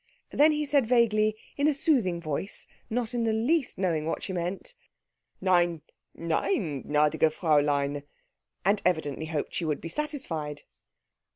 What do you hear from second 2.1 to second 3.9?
voice, not in the least